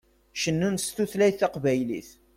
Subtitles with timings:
[0.41, 2.09] Cennun s tutlayt taqbaylit.